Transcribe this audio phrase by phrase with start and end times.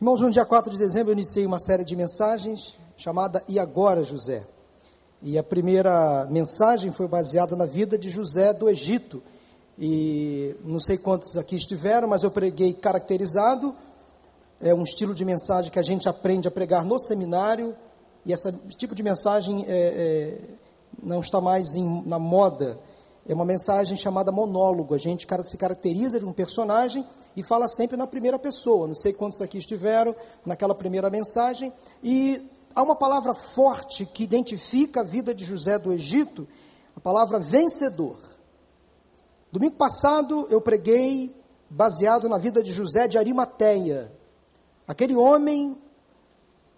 [0.00, 4.04] Irmãos, no dia 4 de dezembro eu iniciei uma série de mensagens chamada E Agora
[4.04, 4.44] José.
[5.20, 9.20] E a primeira mensagem foi baseada na vida de José do Egito.
[9.76, 13.74] E não sei quantos aqui estiveram, mas eu preguei caracterizado.
[14.60, 17.74] É um estilo de mensagem que a gente aprende a pregar no seminário.
[18.24, 20.40] E esse tipo de mensagem é, é,
[21.02, 22.78] não está mais em, na moda
[23.28, 24.94] é uma mensagem chamada monólogo.
[24.94, 27.06] A gente se caracteriza de um personagem
[27.36, 28.88] e fala sempre na primeira pessoa.
[28.88, 30.16] Não sei quantos aqui estiveram
[30.46, 31.70] naquela primeira mensagem.
[32.02, 36.48] E há uma palavra forte que identifica a vida de José do Egito,
[36.96, 38.16] a palavra vencedor.
[39.52, 41.36] Domingo passado eu preguei
[41.68, 44.10] baseado na vida de José de Arimateia,
[44.86, 45.76] aquele homem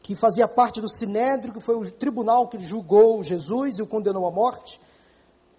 [0.01, 4.27] que fazia parte do Sinédrio, que foi o tribunal que julgou Jesus e o condenou
[4.27, 4.80] à morte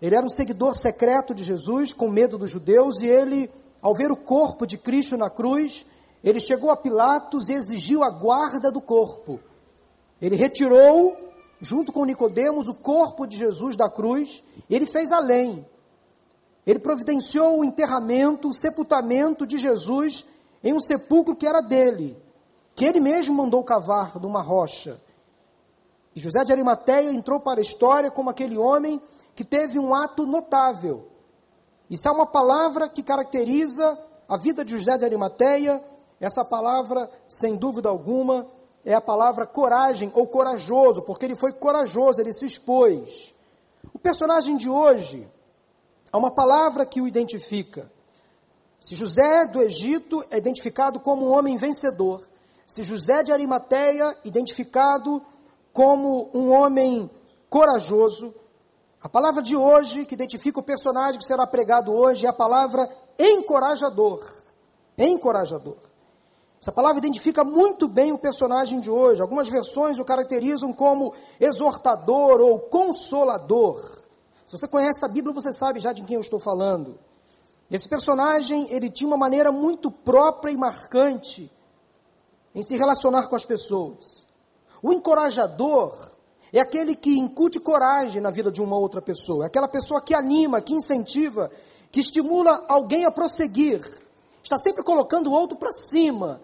[0.02, 3.52] ele era um seguidor secreto de Jesus, com medo dos judeus, e ele,
[3.82, 5.86] ao ver o corpo de Cristo na cruz,
[6.24, 9.40] ele chegou a Pilatos e exigiu a guarda do corpo.
[10.20, 11.16] Ele retirou,
[11.60, 15.63] junto com Nicodemos, o corpo de Jesus da cruz, e ele fez além.
[16.65, 20.26] Ele providenciou o enterramento, o sepultamento de Jesus
[20.63, 22.15] em um sepulcro que era dele,
[22.76, 24.99] que ele mesmo mandou cavar numa rocha.
[26.15, 29.02] E José de Arimateia entrou para a história como aquele homem
[29.35, 31.07] que teve um ato notável.
[31.90, 35.84] Isso é uma palavra que caracteriza a vida de José de Arimateia.
[36.20, 38.48] Essa palavra, sem dúvida alguma,
[38.85, 43.35] é a palavra coragem ou corajoso, porque ele foi corajoso, ele se expôs.
[43.93, 45.27] O personagem de hoje,
[46.12, 47.91] há uma palavra que o identifica.
[48.79, 52.21] Se José do Egito é identificado como um homem vencedor,
[52.65, 55.21] se José de Arimateia, identificado
[55.74, 57.09] como um homem
[57.49, 58.34] corajoso,
[59.02, 62.88] a palavra de hoje, que identifica o personagem que será pregado hoje, é a palavra
[63.18, 64.24] encorajador.
[64.96, 65.78] Encorajador.
[66.62, 69.19] Essa palavra identifica muito bem o personagem de hoje.
[69.19, 73.81] Algumas versões o caracterizam como exortador ou consolador.
[74.46, 77.00] Se você conhece a Bíblia, você sabe já de quem eu estou falando.
[77.72, 81.52] Esse personagem, ele tinha uma maneira muito própria e marcante
[82.54, 84.28] em se relacionar com as pessoas.
[84.84, 86.11] O encorajador
[86.57, 89.45] é aquele que incute coragem na vida de uma outra pessoa.
[89.45, 91.50] É aquela pessoa que anima, que incentiva,
[91.91, 93.81] que estimula alguém a prosseguir.
[94.44, 96.41] Está sempre colocando o outro para cima.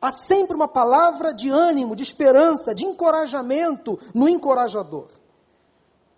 [0.00, 5.08] Há sempre uma palavra de ânimo, de esperança, de encorajamento no encorajador.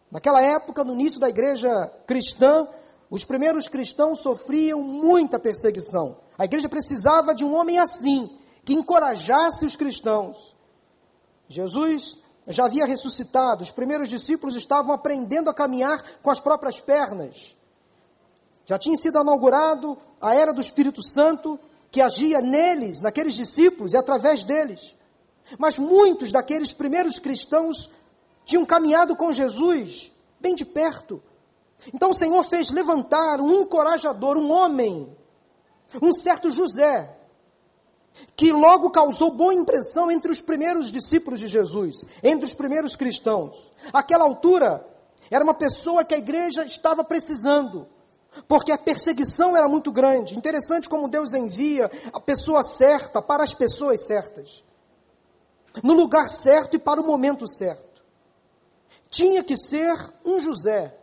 [0.09, 2.69] Naquela época, no início da igreja cristã,
[3.10, 6.16] os primeiros cristãos sofriam muita perseguição.
[6.38, 8.30] A igreja precisava de um homem assim,
[8.64, 10.54] que encorajasse os cristãos.
[11.48, 17.56] Jesus já havia ressuscitado, os primeiros discípulos estavam aprendendo a caminhar com as próprias pernas.
[18.66, 21.58] Já tinha sido inaugurado a era do Espírito Santo
[21.91, 24.97] que agia neles, naqueles discípulos e através deles.
[25.58, 27.91] Mas muitos daqueles primeiros cristãos
[28.44, 30.10] tinham caminhado com Jesus
[30.41, 31.22] bem de perto.
[31.94, 35.16] Então o Senhor fez levantar um encorajador, um homem,
[36.00, 37.16] um certo José,
[38.37, 43.73] que logo causou boa impressão entre os primeiros discípulos de Jesus, entre os primeiros cristãos.
[43.93, 44.84] Aquela altura,
[45.31, 47.87] era uma pessoa que a igreja estava precisando,
[48.47, 50.37] porque a perseguição era muito grande.
[50.37, 54.62] Interessante como Deus envia a pessoa certa para as pessoas certas,
[55.83, 58.03] no lugar certo e para o momento certo.
[59.09, 60.95] Tinha que ser um José.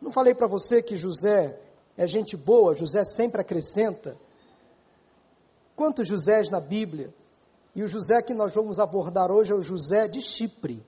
[0.00, 1.58] Não falei para você que José
[1.96, 4.16] é gente boa, José sempre acrescenta.
[5.78, 7.14] Quantos Josés na Bíblia?
[7.72, 10.84] E o José que nós vamos abordar hoje é o José de Chipre,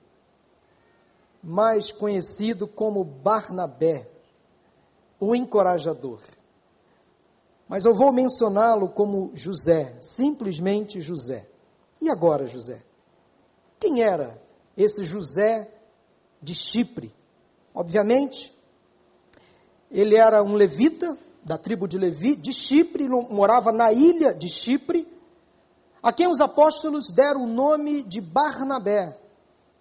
[1.41, 4.05] mais conhecido como Barnabé,
[5.17, 6.19] o encorajador.
[7.69, 11.47] Mas eu vou mencioná-lo como José, simplesmente José.
[12.01, 12.83] E agora, José?
[13.79, 14.37] Quem era
[14.75, 15.73] esse José
[16.41, 17.15] de Chipre?
[17.73, 18.53] Obviamente,
[19.89, 25.07] ele era um levita, da tribo de Levi, de Chipre, morava na ilha de Chipre,
[26.01, 29.17] a quem os apóstolos deram o nome de Barnabé.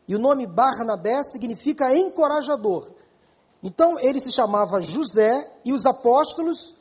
[0.07, 2.91] E o nome Barnabé significa encorajador.
[3.63, 6.75] Então ele se chamava José e os apóstolos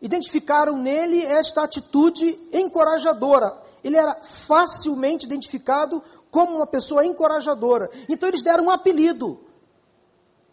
[0.00, 3.56] identificaram nele esta atitude encorajadora.
[3.84, 7.90] Ele era facilmente identificado como uma pessoa encorajadora.
[8.08, 9.38] Então eles deram um apelido.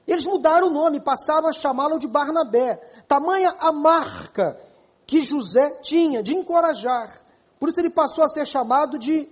[0.10, 2.78] Eles mudaram o nome, passaram a chamá-lo de Barnabé.
[3.08, 4.60] Tamanha a marca
[5.06, 7.14] que José tinha de encorajar.
[7.60, 9.30] Por isso ele passou a ser chamado de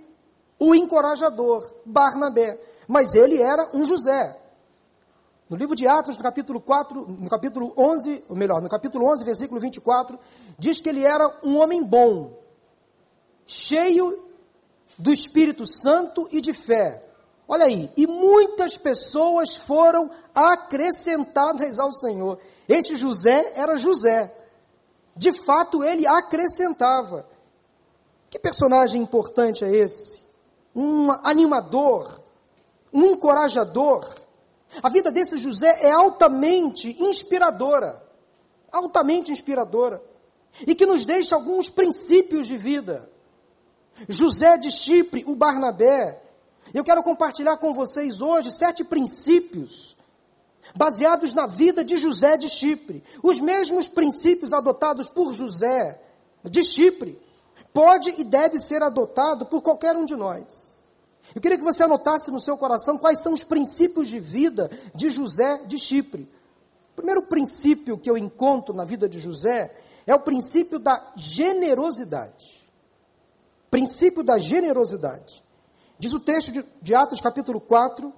[0.59, 2.61] o encorajador, Barnabé.
[2.87, 4.39] Mas ele era um José.
[5.49, 9.25] No livro de Atos, no capítulo 4, no capítulo 11, ou melhor, no capítulo 11,
[9.25, 10.19] versículo 24,
[10.59, 12.37] diz que ele era um homem bom,
[13.47, 14.27] cheio
[14.95, 17.06] do Espírito Santo e de fé.
[17.47, 22.39] Olha aí, e muitas pessoas foram acrescentadas ao Senhor.
[22.67, 24.33] Este José era José.
[25.15, 27.25] De fato, ele acrescentava.
[28.29, 30.23] Que personagem importante é esse?
[30.75, 32.21] Um animador,
[32.93, 34.05] um encorajador.
[34.83, 38.03] A vida desse José é altamente inspiradora.
[38.69, 40.01] Altamente inspiradora.
[40.67, 43.09] E que nos deixa alguns princípios de vida.
[44.09, 46.21] José de Chipre, o Barnabé.
[46.73, 49.95] Eu quero compartilhar com vocês hoje sete princípios
[50.75, 53.03] baseados na vida de José de Chipre.
[53.23, 55.99] Os mesmos princípios adotados por José
[56.43, 57.19] de Chipre
[57.73, 60.77] pode e deve ser adotado por qualquer um de nós.
[61.35, 65.09] Eu queria que você anotasse no seu coração quais são os princípios de vida de
[65.09, 66.29] José de Chipre.
[66.93, 69.73] O primeiro princípio que eu encontro na vida de José
[70.05, 72.57] é o princípio da generosidade.
[73.69, 75.43] Princípio da generosidade.
[75.99, 78.13] Diz o texto de, de Atos, capítulo 4,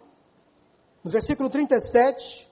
[1.03, 2.49] no versículo 37,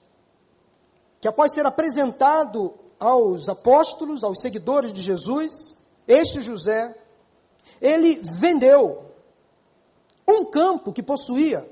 [1.20, 6.96] que após ser apresentado aos apóstolos, aos seguidores de Jesus, este José,
[7.80, 9.04] ele vendeu
[10.26, 11.68] um campo que possuía,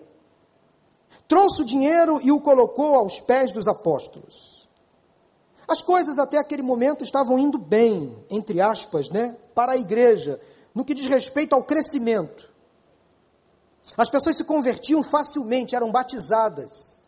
[1.26, 4.69] trouxe o dinheiro e o colocou aos pés dos apóstolos.
[5.67, 10.41] As coisas até aquele momento estavam indo bem, entre aspas, né, para a igreja,
[10.75, 12.56] no que diz respeito ao crescimento.
[13.97, 16.99] As pessoas se convertiam facilmente, eram batizadas.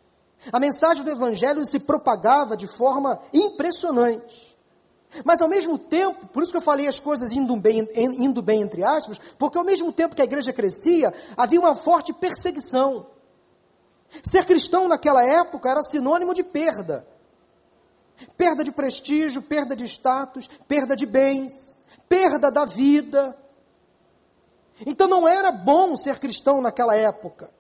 [0.53, 4.57] A mensagem do Evangelho se propagava de forma impressionante.
[5.25, 8.61] Mas ao mesmo tempo, por isso que eu falei as coisas indo bem, indo bem
[8.61, 13.07] entre aspas, porque ao mesmo tempo que a igreja crescia, havia uma forte perseguição.
[14.23, 17.07] Ser cristão naquela época era sinônimo de perda.
[18.37, 21.77] Perda de prestígio, perda de status, perda de bens,
[22.09, 23.37] perda da vida.
[24.87, 27.51] Então não era bom ser cristão naquela época.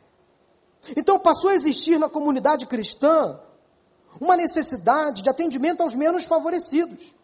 [0.96, 3.38] Então passou a existir na comunidade cristã
[4.20, 7.14] uma necessidade de atendimento aos menos favorecidos.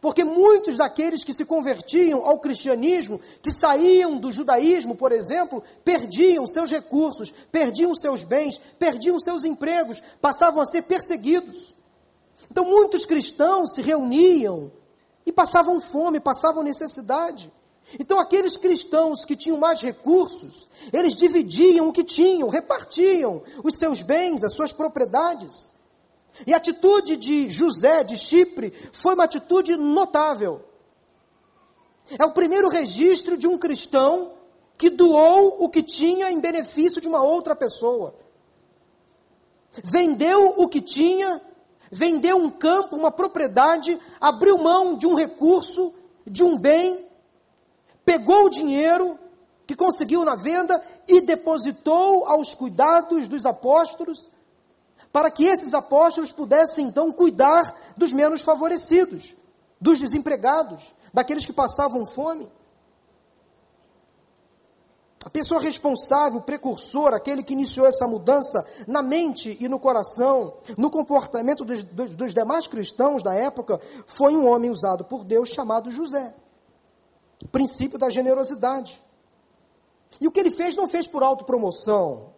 [0.00, 6.46] Porque muitos daqueles que se convertiam ao cristianismo, que saíam do judaísmo, por exemplo, perdiam
[6.46, 11.74] seus recursos, perdiam seus bens, perdiam seus empregos, passavam a ser perseguidos.
[12.48, 14.70] Então muitos cristãos se reuniam
[15.26, 17.52] e passavam fome, passavam necessidade.
[17.98, 24.02] Então, aqueles cristãos que tinham mais recursos, eles dividiam o que tinham, repartiam os seus
[24.02, 25.72] bens, as suas propriedades.
[26.46, 30.62] E a atitude de José de Chipre foi uma atitude notável.
[32.18, 34.32] É o primeiro registro de um cristão
[34.76, 38.14] que doou o que tinha em benefício de uma outra pessoa.
[39.82, 41.40] Vendeu o que tinha,
[41.90, 45.92] vendeu um campo, uma propriedade, abriu mão de um recurso,
[46.26, 47.07] de um bem
[48.08, 49.18] pegou o dinheiro
[49.66, 54.30] que conseguiu na venda e depositou aos cuidados dos apóstolos,
[55.12, 59.36] para que esses apóstolos pudessem então cuidar dos menos favorecidos,
[59.78, 62.50] dos desempregados, daqueles que passavam fome.
[65.22, 70.90] A pessoa responsável, precursor, aquele que iniciou essa mudança na mente e no coração, no
[70.90, 75.90] comportamento dos, dos, dos demais cristãos da época, foi um homem usado por Deus chamado
[75.90, 76.34] José.
[77.42, 79.00] O princípio da generosidade.
[80.20, 82.32] E o que ele fez não fez por autopromoção.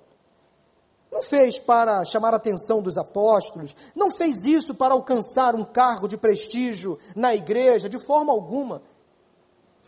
[1.11, 6.07] Não fez para chamar a atenção dos apóstolos, não fez isso para alcançar um cargo
[6.07, 8.81] de prestígio na igreja, de forma alguma.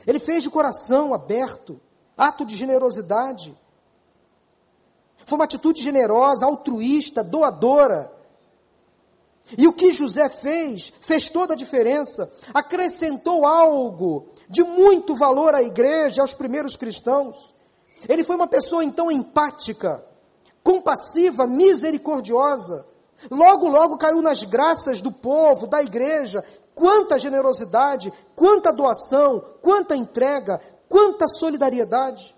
[0.04, 1.80] Ele fez de coração aberto,
[2.18, 3.56] ato de generosidade.
[5.24, 8.12] Foi uma atitude generosa, altruísta, doadora.
[9.56, 15.62] E o que José fez, fez toda a diferença, acrescentou algo de muito valor à
[15.62, 17.54] igreja, aos primeiros cristãos.
[18.08, 20.04] Ele foi uma pessoa então empática,
[20.62, 22.86] compassiva, misericordiosa.
[23.30, 26.44] Logo, logo caiu nas graças do povo, da igreja.
[26.74, 32.34] Quanta generosidade, quanta doação, quanta entrega, quanta solidariedade.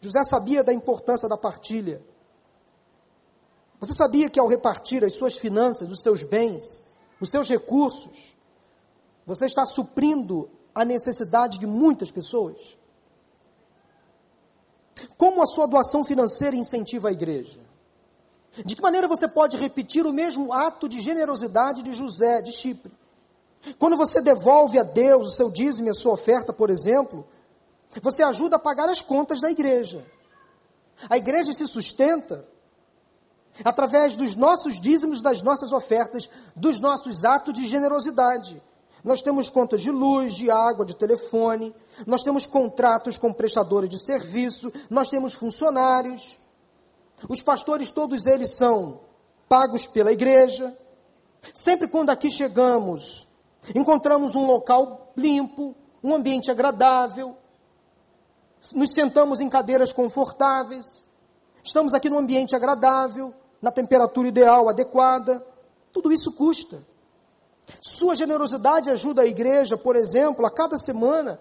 [0.00, 2.02] José sabia da importância da partilha.
[3.80, 6.82] Você sabia que ao repartir as suas finanças, os seus bens,
[7.20, 8.34] os seus recursos,
[9.26, 12.78] você está suprindo a necessidade de muitas pessoas?
[15.16, 17.60] Como a sua doação financeira incentiva a igreja?
[18.64, 22.92] De que maneira você pode repetir o mesmo ato de generosidade de José de Chipre?
[23.78, 27.26] Quando você devolve a Deus o seu dízimo e a sua oferta, por exemplo,
[28.00, 30.04] você ajuda a pagar as contas da igreja.
[31.08, 32.46] A igreja se sustenta
[33.62, 38.60] através dos nossos dízimos, das nossas ofertas, dos nossos atos de generosidade,
[39.04, 41.74] nós temos contas de luz, de água, de telefone,
[42.06, 46.38] nós temos contratos com prestadores de serviço, nós temos funcionários.
[47.28, 49.00] Os pastores, todos eles são
[49.46, 50.74] pagos pela igreja.
[51.52, 53.28] Sempre quando aqui chegamos,
[53.74, 57.36] encontramos um local limpo, um ambiente agradável,
[58.74, 61.04] nos sentamos em cadeiras confortáveis,
[61.62, 63.34] estamos aqui num ambiente agradável,
[63.64, 65.42] na temperatura ideal, adequada.
[65.90, 66.86] Tudo isso custa.
[67.80, 71.40] Sua generosidade ajuda a igreja, por exemplo, a cada semana,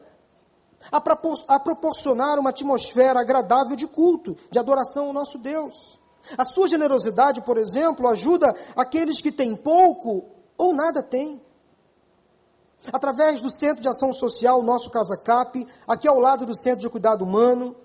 [0.89, 5.99] a, propor a proporcionar uma atmosfera agradável de culto, de adoração ao nosso Deus.
[6.37, 10.23] A sua generosidade, por exemplo, ajuda aqueles que têm pouco
[10.57, 11.41] ou nada têm.
[12.93, 16.89] Através do Centro de Ação Social, nosso Casa Cap, aqui ao lado do Centro de
[16.89, 17.75] Cuidado Humano,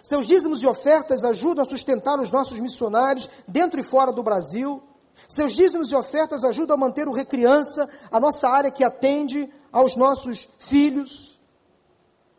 [0.00, 4.82] seus dízimos e ofertas ajudam a sustentar os nossos missionários dentro e fora do Brasil.
[5.28, 9.96] Seus dízimos e ofertas ajudam a manter o Recriança, a nossa área que atende aos
[9.96, 11.38] nossos filhos,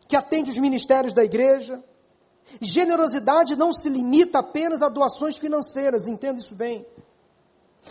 [0.08, 1.82] que atende os ministérios da igreja.
[2.60, 6.86] Generosidade não se limita apenas a doações financeiras, entenda isso bem.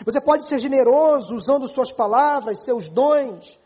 [0.05, 3.60] Você pode ser generoso usando suas palavras, seus dons,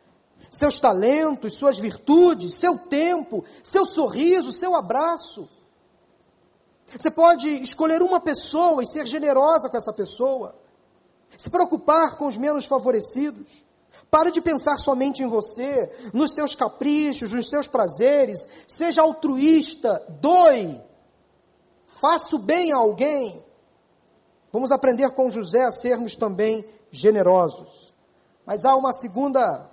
[0.51, 5.49] seus talentos, suas virtudes, seu tempo, seu sorriso, seu abraço.
[6.95, 10.55] Você pode escolher uma pessoa e ser generosa com essa pessoa.
[11.37, 13.65] Se preocupar com os menos favorecidos.
[14.09, 18.47] Pare de pensar somente em você, nos seus caprichos, nos seus prazeres.
[18.67, 20.79] Seja altruísta, doe.
[21.85, 23.43] Faça o bem a alguém.
[24.51, 27.93] Vamos aprender com José a sermos também generosos.
[28.45, 29.69] Mas há uma segunda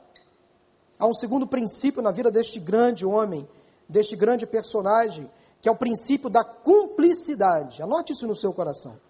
[0.98, 3.48] há um segundo princípio na vida deste grande homem,
[3.88, 5.30] deste grande personagem,
[5.64, 7.82] que é o princípio da cumplicidade.
[7.82, 9.00] Anote isso no seu coração.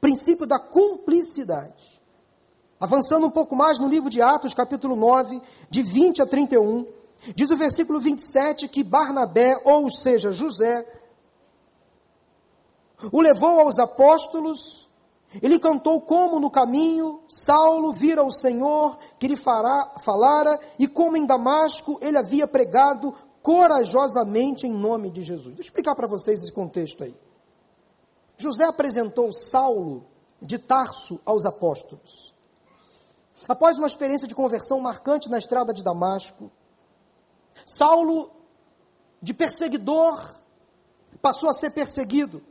[0.00, 2.00] Princípio da cumplicidade.
[2.78, 6.86] Avançando um pouco mais no livro de Atos, capítulo 9, de 20 a 31,
[7.34, 10.86] diz o versículo 27 que Barnabé, ou seja, José,
[13.10, 14.88] o levou aos apóstolos,
[15.42, 21.16] ele cantou como no caminho Saulo vira o Senhor que lhe fará, falara, e como
[21.16, 23.12] em Damasco ele havia pregado
[23.44, 25.54] corajosamente em nome de Jesus.
[25.54, 27.14] Deixa eu explicar para vocês esse contexto aí.
[28.38, 30.06] José apresentou Saulo
[30.40, 32.32] de Tarso aos apóstolos.
[33.46, 36.50] Após uma experiência de conversão marcante na estrada de Damasco,
[37.66, 38.30] Saulo,
[39.20, 40.36] de perseguidor,
[41.20, 42.42] passou a ser perseguido.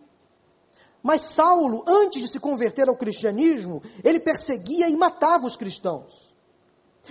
[1.01, 6.31] Mas Saulo, antes de se converter ao cristianismo, ele perseguia e matava os cristãos.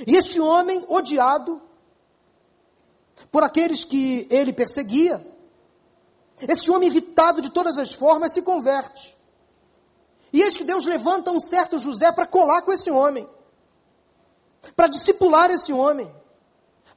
[0.07, 1.61] E este homem, odiado,
[3.31, 5.25] por aqueles que ele perseguia.
[6.49, 9.17] Esse homem evitado de todas as formas se converte.
[10.33, 13.29] E eis que Deus levanta um certo José para colar com esse homem,
[14.75, 16.11] para discipular esse homem,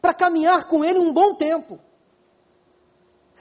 [0.02, 1.80] para caminhar com ele um bom tempo,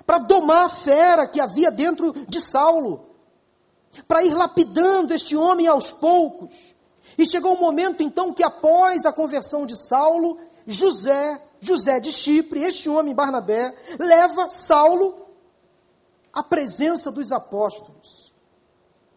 [0.04, 3.10] para domar a fera que havia dentro de Saulo,
[4.08, 6.74] para ir lapidando este homem aos poucos.
[7.16, 12.12] E chegou o um momento então que após a conversão de Saulo, José José de
[12.12, 15.26] Chipre, este homem Barnabé, leva Saulo
[16.32, 18.32] à presença dos apóstolos.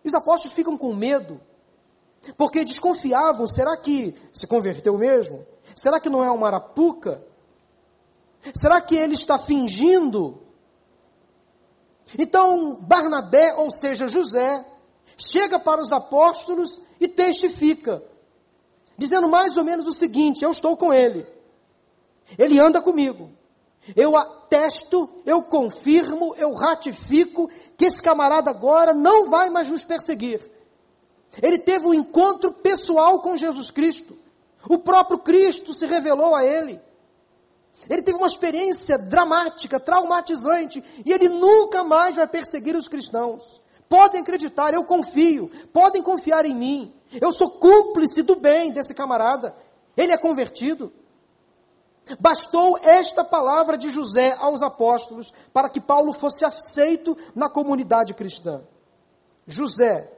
[0.03, 1.41] E os apóstolos ficam com medo,
[2.37, 5.45] porque desconfiavam: será que se converteu mesmo?
[5.75, 7.21] Será que não é uma arapuca?
[8.53, 10.41] Será que ele está fingindo?
[12.17, 14.65] Então, Barnabé, ou seja, José,
[15.17, 18.01] chega para os apóstolos e testifica,
[18.97, 21.36] dizendo mais ou menos o seguinte: Eu estou com ele.
[22.37, 23.29] Ele anda comigo.
[23.95, 30.41] Eu atesto, eu confirmo, eu ratifico que esse camarada agora não vai mais nos perseguir.
[31.41, 34.17] Ele teve um encontro pessoal com Jesus Cristo.
[34.67, 36.81] O próprio Cristo se revelou a ele.
[37.89, 43.61] Ele teve uma experiência dramática, traumatizante, e ele nunca mais vai perseguir os cristãos.
[43.87, 46.93] Podem acreditar, eu confio, podem confiar em mim.
[47.21, 49.55] Eu sou cúmplice do bem desse camarada.
[49.95, 50.91] Ele é convertido.
[52.19, 58.61] Bastou esta palavra de José aos apóstolos para que Paulo fosse aceito na comunidade cristã.
[59.45, 60.11] José,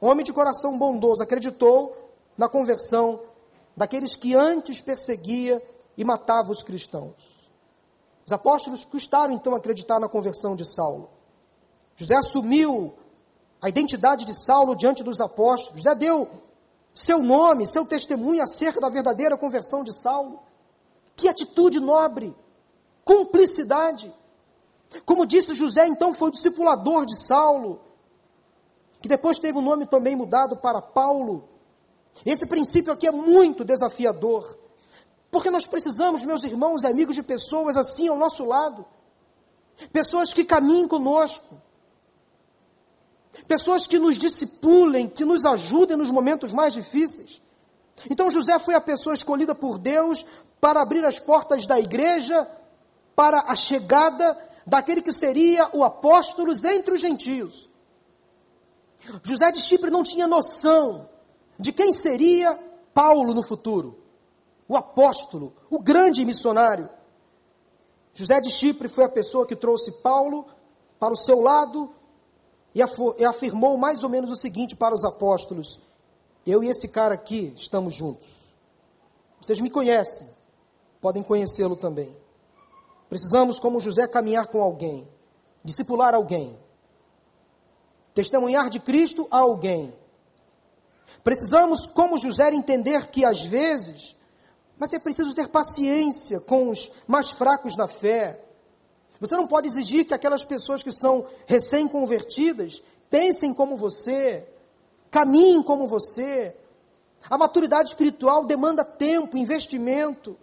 [0.00, 1.96] homem de coração bondoso, acreditou
[2.36, 3.20] na conversão
[3.76, 5.62] daqueles que antes perseguia
[5.96, 7.14] e matava os cristãos.
[8.26, 11.10] Os apóstolos custaram então acreditar na conversão de Saulo.
[11.94, 12.94] José assumiu
[13.62, 15.82] a identidade de Saulo diante dos apóstolos.
[15.82, 16.28] José deu
[16.94, 20.40] seu nome, seu testemunho acerca da verdadeira conversão de Saulo.
[21.16, 22.36] Que atitude nobre,
[23.04, 24.12] cumplicidade.
[25.04, 27.80] Como disse José, então foi o discipulador de Saulo,
[29.00, 31.48] que depois teve o nome também mudado para Paulo.
[32.24, 34.58] Esse princípio aqui é muito desafiador.
[35.30, 38.86] Porque nós precisamos, meus irmãos e amigos, de pessoas assim ao nosso lado.
[39.92, 41.60] Pessoas que caminhem conosco.
[43.46, 47.42] Pessoas que nos discipulem, que nos ajudem nos momentos mais difíceis.
[48.10, 50.24] Então José foi a pessoa escolhida por Deus
[50.60, 52.48] para abrir as portas da igreja
[53.14, 54.36] para a chegada
[54.66, 57.68] daquele que seria o apóstolo entre os gentios.
[59.22, 61.08] José de Chipre não tinha noção
[61.58, 62.58] de quem seria
[62.92, 63.98] Paulo no futuro,
[64.68, 66.88] o apóstolo, o grande missionário.
[68.12, 70.46] José de Chipre foi a pessoa que trouxe Paulo
[70.98, 71.94] para o seu lado
[72.74, 75.78] e afirmou mais ou menos o seguinte para os apóstolos:
[76.46, 78.26] Eu e esse cara aqui estamos juntos.
[79.40, 80.28] Vocês me conhecem,
[81.00, 82.14] podem conhecê-lo também.
[83.08, 85.08] Precisamos, como José, caminhar com alguém,
[85.64, 86.58] discipular alguém,
[88.14, 89.94] testemunhar de Cristo a alguém.
[91.22, 94.16] Precisamos, como José, entender que às vezes,
[94.78, 98.40] mas é preciso ter paciência com os mais fracos na fé.
[99.20, 104.46] Você não pode exigir que aquelas pessoas que são recém-convertidas pensem como você,
[105.10, 106.54] caminhem como você.
[107.28, 110.36] A maturidade espiritual demanda tempo, investimento.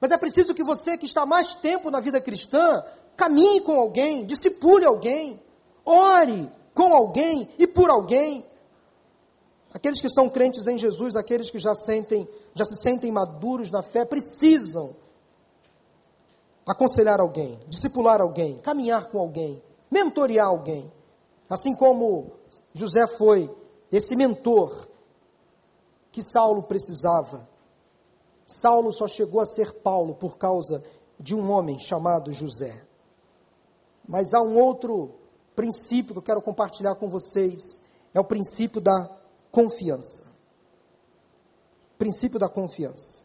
[0.00, 2.84] Mas é preciso que você que está mais tempo na vida cristã,
[3.16, 5.40] caminhe com alguém, discipule alguém,
[5.84, 8.44] ore com alguém e por alguém.
[9.72, 13.82] Aqueles que são crentes em Jesus, aqueles que já sentem, já se sentem maduros na
[13.82, 14.94] fé, precisam
[16.66, 20.90] aconselhar alguém, discipular alguém, caminhar com alguém, mentorear alguém.
[21.48, 22.32] Assim como
[22.74, 23.50] José foi
[23.92, 24.88] esse mentor
[26.10, 27.48] que Saulo precisava
[28.46, 30.84] Saulo só chegou a ser Paulo por causa
[31.18, 32.82] de um homem chamado José.
[34.06, 35.14] Mas há um outro
[35.54, 37.80] princípio que eu quero compartilhar com vocês,
[38.14, 39.10] é o princípio da
[39.50, 40.24] confiança.
[41.98, 43.24] Princípio da confiança.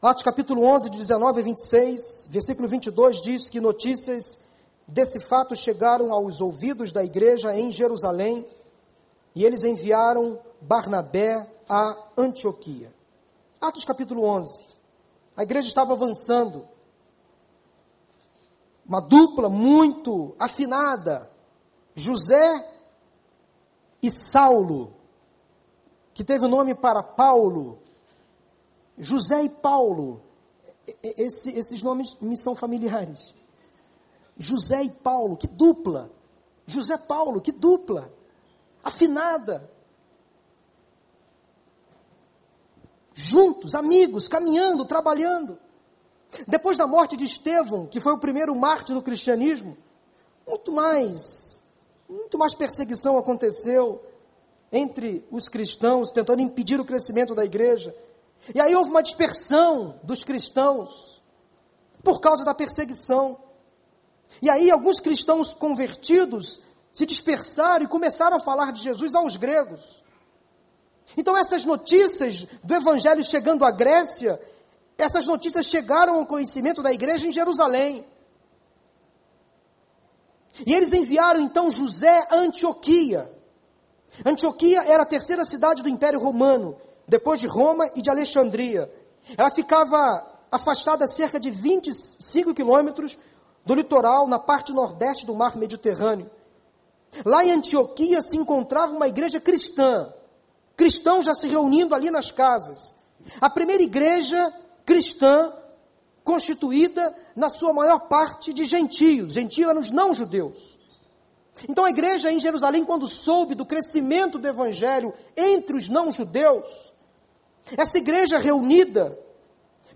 [0.00, 4.38] Atos capítulo 11, de 19 a 26, versículo 22 diz que notícias
[4.86, 8.46] desse fato chegaram aos ouvidos da igreja em Jerusalém
[9.34, 12.95] e eles enviaram Barnabé a Antioquia.
[13.60, 14.66] Atos capítulo 11.
[15.36, 16.68] A igreja estava avançando.
[18.86, 21.30] Uma dupla muito afinada.
[21.94, 22.72] José
[24.02, 24.94] e Saulo,
[26.12, 27.78] que teve o nome para Paulo.
[28.98, 30.22] José e Paulo.
[31.02, 33.34] Esse, esses nomes me são familiares.
[34.38, 36.10] José e Paulo, que dupla.
[36.66, 38.12] José Paulo, que dupla.
[38.84, 39.70] Afinada.
[43.26, 45.58] Juntos, amigos, caminhando, trabalhando.
[46.46, 49.76] Depois da morte de Estevão, que foi o primeiro mártir no cristianismo,
[50.46, 51.62] muito mais,
[52.08, 54.02] muito mais perseguição aconteceu
[54.70, 57.94] entre os cristãos, tentando impedir o crescimento da igreja.
[58.54, 61.22] E aí houve uma dispersão dos cristãos
[62.02, 63.38] por causa da perseguição.
[64.42, 66.60] E aí alguns cristãos convertidos
[66.92, 70.04] se dispersaram e começaram a falar de Jesus aos gregos.
[71.16, 74.40] Então, essas notícias do Evangelho chegando à Grécia,
[74.96, 78.04] essas notícias chegaram ao conhecimento da igreja em Jerusalém.
[80.64, 83.30] E eles enviaram então José a Antioquia.
[84.24, 88.90] Antioquia era a terceira cidade do Império Romano, depois de Roma e de Alexandria.
[89.36, 93.18] Ela ficava afastada cerca de 25 quilômetros
[93.64, 96.30] do litoral, na parte nordeste do mar Mediterrâneo.
[97.24, 100.12] Lá em Antioquia se encontrava uma igreja cristã,
[100.76, 102.94] cristãos já se reunindo ali nas casas.
[103.40, 104.52] A primeira igreja
[104.84, 105.52] cristã
[106.22, 110.76] constituída na sua maior parte de gentios, gentios eram os não judeus.
[111.68, 116.66] Então a igreja em Jerusalém, quando soube do crescimento do evangelho entre os não judeus,
[117.76, 119.18] essa igreja reunida,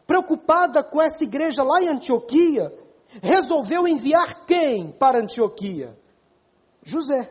[0.07, 2.73] preocupada com essa igreja lá em Antioquia,
[3.23, 5.99] resolveu enviar quem para Antioquia?
[6.83, 7.31] José.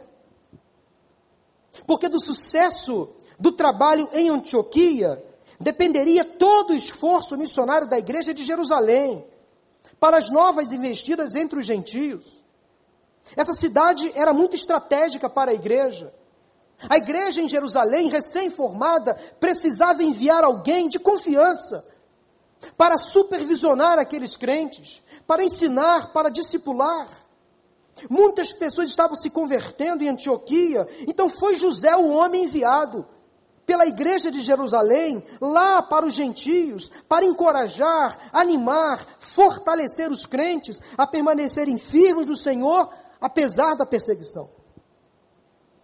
[1.88, 5.23] Porque do sucesso do trabalho em Antioquia,
[5.60, 9.25] dependeria todo o esforço missionário da igreja de Jerusalém
[9.99, 12.43] para as novas investidas entre os gentios.
[13.36, 16.13] Essa cidade era muito estratégica para a igreja.
[16.89, 21.86] A igreja em Jerusalém, recém-formada, precisava enviar alguém de confiança
[22.78, 27.08] para supervisionar aqueles crentes, para ensinar, para discipular.
[28.10, 33.06] Muitas pessoas estavam se convertendo em Antioquia, então foi José o homem enviado
[33.70, 41.06] pela igreja de Jerusalém, lá para os gentios, para encorajar, animar, fortalecer os crentes a
[41.06, 44.50] permanecerem firmes no Senhor, apesar da perseguição.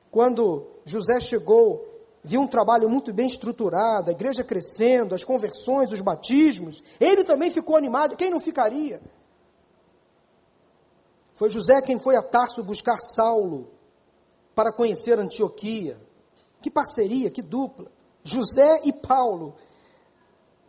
[0.09, 1.85] Quando José chegou
[2.23, 6.81] viu um trabalho muito bem estruturado, a igreja crescendo, as conversões, os batismos.
[6.99, 8.17] Ele também ficou animado.
[8.17, 8.99] Quem não ficaria?
[11.35, 13.69] Foi José quem foi a Tarso buscar Saulo
[14.55, 16.03] para conhecer Antioquia.
[16.65, 17.91] Que parceria, que dupla.
[18.23, 19.53] José e Paulo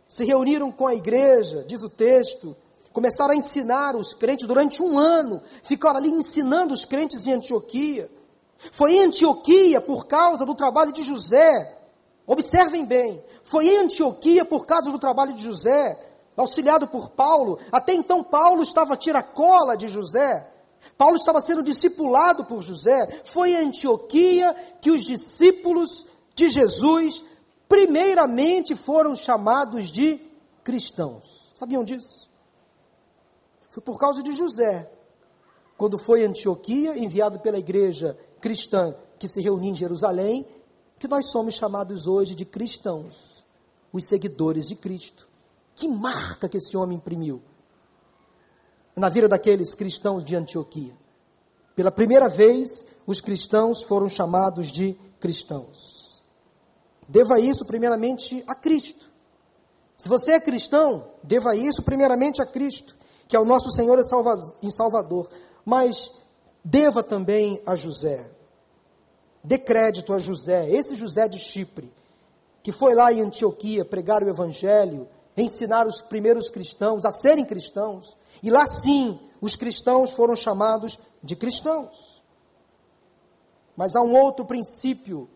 [0.07, 2.55] se reuniram com a igreja, diz o texto,
[2.93, 8.11] começaram a ensinar os crentes durante um ano, ficaram ali ensinando os crentes em Antioquia.
[8.71, 11.75] Foi em Antioquia por causa do trabalho de José.
[12.27, 15.99] Observem bem, foi em Antioquia por causa do trabalho de José,
[16.35, 17.57] auxiliado por Paulo.
[17.71, 20.47] Até então Paulo estava tiracola de José.
[20.97, 23.21] Paulo estava sendo discipulado por José.
[23.23, 27.23] Foi em Antioquia que os discípulos de Jesus
[27.67, 30.19] primeiramente foram chamados de
[30.63, 31.51] cristãos.
[31.55, 32.29] Sabiam disso?
[33.69, 34.91] Foi por causa de José.
[35.77, 40.47] Quando foi em Antioquia, enviado pela igreja cristã que se reunia em Jerusalém,
[40.97, 43.43] que nós somos chamados hoje de cristãos,
[43.93, 45.27] os seguidores de Cristo.
[45.75, 47.41] Que marca que esse homem imprimiu
[48.97, 50.93] na vida daqueles cristãos de Antioquia.
[51.75, 56.23] Pela primeira vez, os cristãos foram chamados de cristãos.
[57.07, 59.07] Deva isso primeiramente a Cristo.
[59.95, 62.95] Se você é cristão, deva isso primeiramente a Cristo,
[63.27, 65.29] que é o nosso Senhor e Salvador.
[65.63, 66.11] Mas
[66.63, 68.27] deva também a José.
[69.43, 71.93] Dê crédito a José, esse José de Chipre,
[72.63, 75.07] que foi lá em Antioquia pregar o Evangelho,
[75.37, 81.35] ensinar os primeiros cristãos a serem cristãos, e lá sim os cristãos foram chamados de
[81.35, 82.21] cristãos.
[83.75, 85.29] Mas há um outro princípio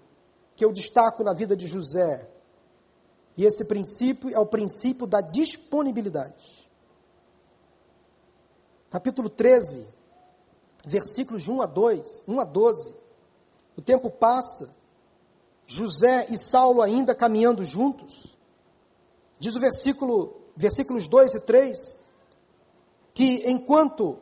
[0.56, 2.30] que eu destaco na vida de José,
[3.38, 6.70] e esse princípio é o princípio da disponibilidade.
[8.90, 9.88] Capítulo 13,
[10.86, 12.96] versículos de 1 a 2, 1 a 12.
[13.78, 14.76] O tempo passa,
[15.66, 18.38] José e Saulo ainda caminhando juntos.
[19.40, 22.01] Diz o versículo, versículos 2 e 3,
[23.14, 24.20] que enquanto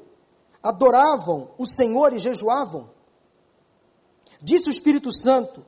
[0.61, 2.89] adoravam o Senhor e jejuavam,
[4.41, 5.65] disse o Espírito Santo: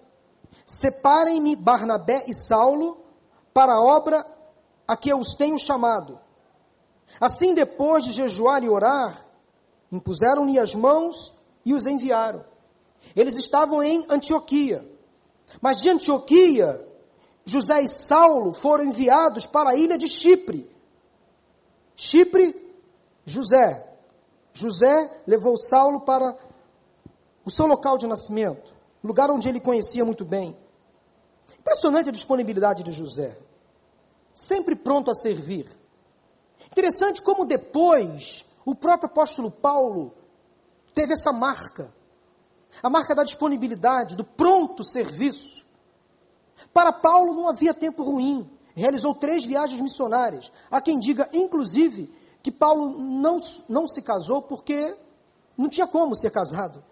[0.66, 3.04] Separem-me Barnabé e Saulo
[3.54, 4.26] para a obra
[4.88, 6.20] a que eu os tenho chamado.
[7.20, 9.26] Assim, depois de jejuar e orar,
[9.92, 11.34] impuseram-lhe as mãos
[11.66, 12.46] e os enviaram.
[13.16, 14.90] Eles estavam em Antioquia.
[15.62, 16.88] Mas de Antioquia,
[17.44, 20.70] José e Saulo foram enviados para a ilha de Chipre.
[21.96, 22.54] Chipre,
[23.26, 23.88] José.
[24.54, 26.36] José levou Saulo para
[27.46, 30.58] o seu local de nascimento, lugar onde ele conhecia muito bem.
[31.60, 33.38] Impressionante a disponibilidade de José,
[34.34, 35.70] sempre pronto a servir.
[36.72, 40.14] Interessante como depois o próprio apóstolo Paulo
[40.94, 41.94] teve essa marca,
[42.82, 45.66] a marca da disponibilidade, do pronto serviço.
[46.74, 50.52] Para Paulo não havia tempo ruim, realizou três viagens missionárias.
[50.70, 54.96] Há quem diga, inclusive, que Paulo não, não se casou porque
[55.58, 56.84] não tinha como ser casado.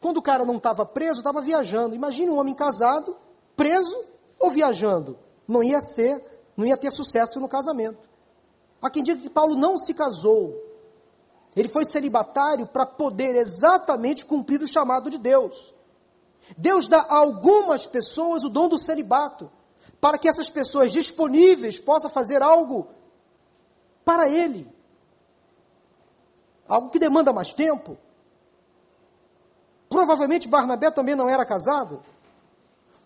[0.00, 1.94] Quando o cara não estava preso, estava viajando.
[1.94, 3.16] Imagine um homem casado,
[3.54, 3.96] preso
[4.38, 5.18] ou viajando.
[5.46, 6.24] Não ia ser,
[6.56, 8.08] não ia ter sucesso no casamento.
[8.80, 10.54] Há quem diga que Paulo não se casou.
[11.54, 15.74] Ele foi celibatário para poder exatamente cumprir o chamado de Deus.
[16.56, 19.50] Deus dá a algumas pessoas o dom do celibato,
[20.00, 22.88] para que essas pessoas disponíveis possam fazer algo
[24.10, 24.66] para Ele.
[26.66, 27.96] Algo que demanda mais tempo.
[29.88, 32.02] Provavelmente Barnabé também não era casado,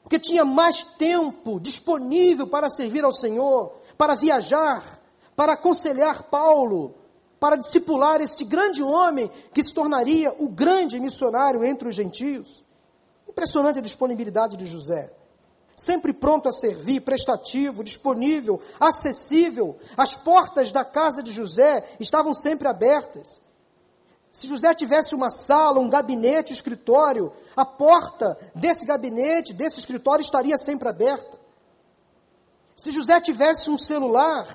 [0.02, 4.98] porque tinha mais tempo disponível para servir ao Senhor, para viajar,
[5.36, 6.94] para aconselhar Paulo,
[7.38, 12.64] para discipular este grande homem que se tornaria o grande missionário entre os gentios.
[13.28, 15.12] Impressionante a disponibilidade de José.
[15.76, 19.78] Sempre pronto a servir, prestativo, disponível, acessível.
[19.96, 23.42] As portas da casa de José estavam sempre abertas.
[24.32, 30.22] Se José tivesse uma sala, um gabinete, um escritório, a porta desse gabinete, desse escritório
[30.22, 31.38] estaria sempre aberta.
[32.76, 34.48] Se José tivesse um celular,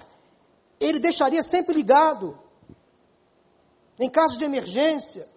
[0.80, 2.38] ele deixaria sempre ligado.
[3.98, 5.28] Em caso de emergência,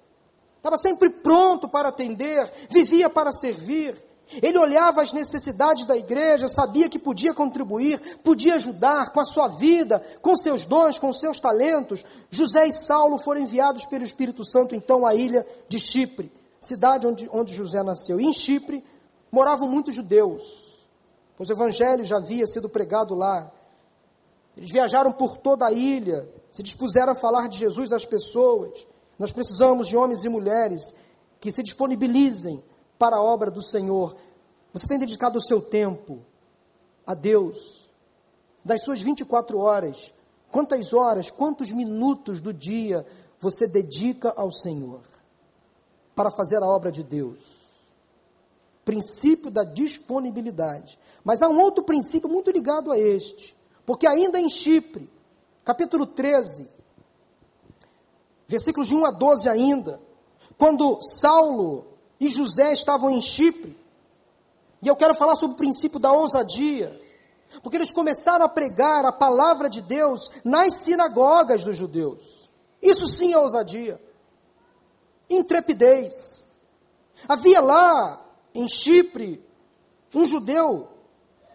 [0.56, 3.96] estava sempre pronto para atender, vivia para servir.
[4.40, 9.48] Ele olhava as necessidades da igreja, sabia que podia contribuir, podia ajudar com a sua
[9.48, 12.04] vida, com seus dons, com seus talentos.
[12.30, 17.28] José e Saulo foram enviados pelo Espírito Santo então à ilha de Chipre, cidade onde,
[17.32, 18.20] onde José nasceu.
[18.20, 18.82] E em Chipre
[19.30, 20.42] moravam muitos judeus,
[21.36, 23.50] pois o evangelho já havia sido pregado lá.
[24.56, 28.86] Eles viajaram por toda a ilha, se dispuseram a falar de Jesus às pessoas.
[29.18, 30.94] Nós precisamos de homens e mulheres
[31.40, 32.62] que se disponibilizem
[33.02, 34.14] para a obra do Senhor.
[34.72, 36.20] Você tem dedicado o seu tempo
[37.04, 37.90] a Deus?
[38.64, 40.14] Das suas 24 horas,
[40.52, 43.04] quantas horas, quantos minutos do dia
[43.40, 45.00] você dedica ao Senhor
[46.14, 47.40] para fazer a obra de Deus?
[48.84, 50.96] Princípio da disponibilidade.
[51.24, 55.10] Mas há um outro princípio muito ligado a este, porque ainda em Chipre,
[55.64, 56.68] capítulo 13,
[58.46, 60.00] versículos de 1 a 12 ainda,
[60.56, 61.91] quando Saulo
[62.22, 63.76] e José estavam em Chipre,
[64.80, 66.96] e eu quero falar sobre o princípio da ousadia,
[67.64, 72.48] porque eles começaram a pregar a palavra de Deus nas sinagogas dos judeus.
[72.80, 74.00] Isso sim é ousadia.
[75.28, 76.46] Intrepidez.
[77.28, 79.44] Havia lá em Chipre
[80.14, 80.88] um judeu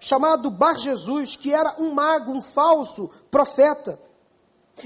[0.01, 3.97] chamado Bar Jesus, que era um mago, um falso profeta.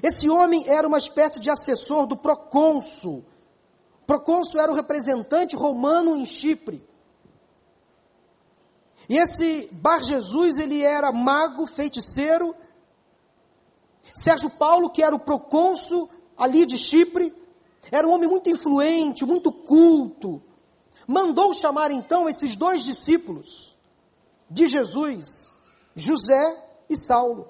[0.04, 3.26] Esse homem era uma espécie de assessor do procônsul.
[4.12, 6.86] Procônsul era o representante romano em Chipre.
[9.08, 12.54] E esse Bar Jesus, ele era mago, feiticeiro.
[14.13, 17.34] Sérgio Paulo, que era o procônsul ali de Chipre,
[17.89, 20.43] era um homem muito influente, muito culto.
[21.08, 23.78] Mandou chamar então esses dois discípulos
[24.50, 25.50] de Jesus,
[25.95, 27.50] José e Saulo.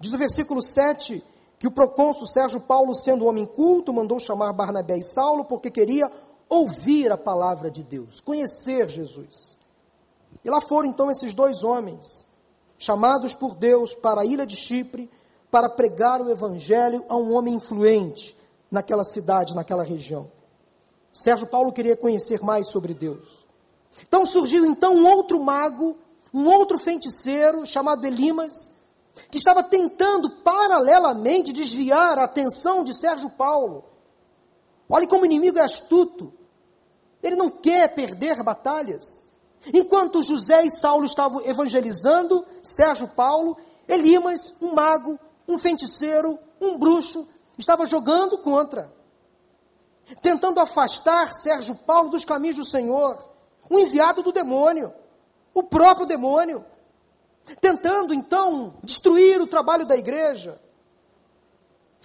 [0.00, 1.22] Diz o versículo 7
[1.58, 5.70] que o procônsul Sérgio Paulo, sendo um homem culto, mandou chamar Barnabé e Saulo porque
[5.70, 6.10] queria
[6.48, 9.58] ouvir a palavra de Deus, conhecer Jesus.
[10.44, 12.26] E lá foram então esses dois homens,
[12.78, 15.10] chamados por Deus para a ilha de Chipre,
[15.50, 18.36] para pregar o evangelho a um homem influente
[18.70, 20.30] naquela cidade, naquela região.
[21.12, 23.46] Sérgio Paulo queria conhecer mais sobre Deus.
[24.06, 25.96] Então surgiu então um outro mago,
[26.32, 28.77] um outro feiticeiro chamado Elimas,
[29.30, 33.84] que estava tentando paralelamente desviar a atenção de Sérgio Paulo.
[34.88, 36.32] Olhe como o inimigo é astuto.
[37.22, 39.22] Ele não quer perder batalhas.
[39.72, 43.56] Enquanto José e Saulo estavam evangelizando, Sérgio Paulo,
[43.88, 47.26] Elimas, um mago, um feiticeiro, um bruxo,
[47.58, 48.92] estava jogando contra,
[50.22, 53.16] tentando afastar Sérgio Paulo dos caminhos do Senhor,
[53.70, 54.92] um enviado do demônio,
[55.52, 56.64] o próprio demônio,
[57.60, 60.60] tentando então destruir o trabalho da igreja.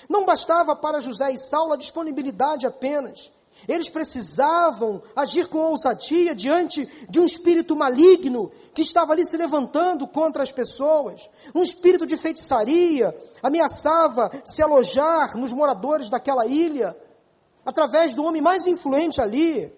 [0.09, 3.31] Não bastava para José e Saulo a disponibilidade apenas,
[3.67, 10.05] eles precisavam agir com ousadia diante de um espírito maligno que estava ali se levantando
[10.07, 11.29] contra as pessoas.
[11.55, 16.97] Um espírito de feitiçaria ameaçava se alojar nos moradores daquela ilha,
[17.65, 19.71] através do homem mais influente ali.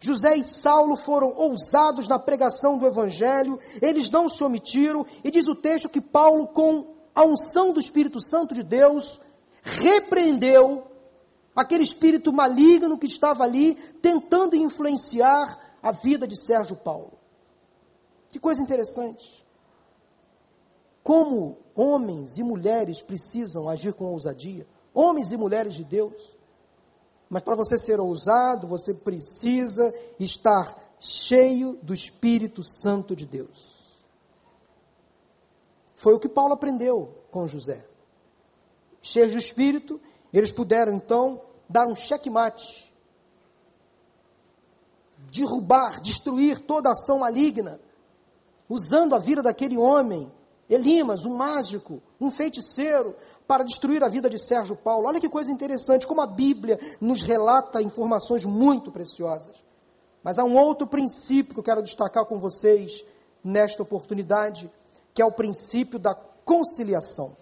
[0.00, 5.48] José e Saulo foram ousados na pregação do evangelho, eles não se omitiram, e diz
[5.48, 9.20] o texto que Paulo, com a unção do Espírito Santo de Deus,
[9.62, 10.84] repreendeu
[11.54, 17.12] aquele espírito maligno que estava ali tentando influenciar a vida de Sérgio Paulo.
[18.28, 19.46] Que coisa interessante.
[21.02, 26.35] Como homens e mulheres precisam agir com ousadia, homens e mulheres de Deus.
[27.28, 33.76] Mas para você ser ousado, você precisa estar cheio do Espírito Santo de Deus.
[35.96, 37.84] Foi o que Paulo aprendeu com José.
[39.02, 40.00] Cheio do Espírito,
[40.32, 42.92] eles puderam então dar um checkmate,
[45.32, 47.80] derrubar, destruir toda ação maligna,
[48.68, 50.32] usando a vida daquele homem,
[50.68, 53.14] Elimas, um mágico, um feiticeiro,
[53.46, 55.06] para destruir a vida de Sérgio Paulo.
[55.06, 59.54] Olha que coisa interessante, como a Bíblia nos relata informações muito preciosas.
[60.22, 63.04] Mas há um outro princípio que eu quero destacar com vocês
[63.44, 64.70] nesta oportunidade,
[65.14, 67.36] que é o princípio da conciliação.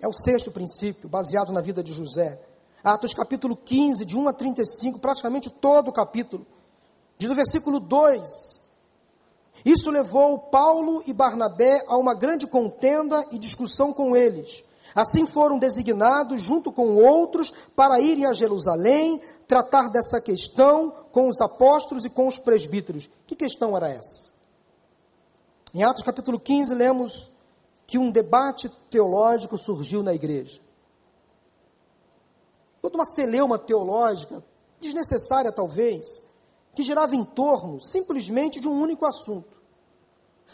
[0.00, 2.40] É o sexto princípio, baseado na vida de José.
[2.82, 6.46] Atos capítulo 15, de 1 a 35, praticamente todo o capítulo.
[7.18, 8.62] Diz o versículo 2:
[9.64, 14.64] Isso levou Paulo e Barnabé a uma grande contenda e discussão com eles.
[14.94, 21.40] Assim foram designados, junto com outros, para irem a Jerusalém, tratar dessa questão com os
[21.40, 23.10] apóstolos e com os presbíteros.
[23.26, 24.30] Que questão era essa?
[25.74, 27.28] Em Atos capítulo 15, lemos
[27.86, 30.60] que um debate teológico surgiu na igreja.
[32.80, 34.44] Toda uma celeuma teológica,
[34.80, 36.22] desnecessária talvez,
[36.74, 39.62] que girava em torno simplesmente de um único assunto.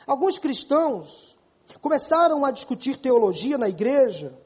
[0.06, 1.36] Alguns cristãos
[1.80, 4.36] começaram a discutir teologia na igreja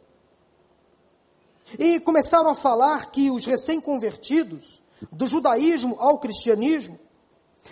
[1.79, 6.99] e começaram a falar que os recém-convertidos, do judaísmo ao cristianismo,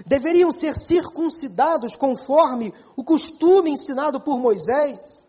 [0.06, 5.28] deveriam ser circuncidados conforme o costume ensinado por Moisés,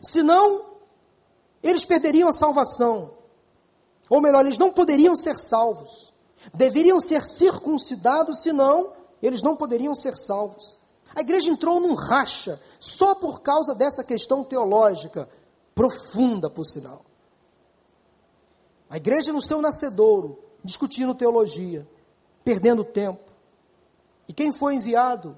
[0.00, 0.76] senão
[1.62, 3.18] eles perderiam a salvação.
[4.08, 6.09] Ou melhor, eles não poderiam ser salvos.
[6.54, 10.78] Deveriam ser circuncidados, senão eles não poderiam ser salvos.
[11.14, 15.28] A igreja entrou num racha só por causa dessa questão teológica,
[15.74, 17.04] profunda, por sinal.
[18.88, 21.88] A igreja no seu nascedouro, discutindo teologia,
[22.44, 23.30] perdendo tempo.
[24.28, 25.36] E quem foi enviado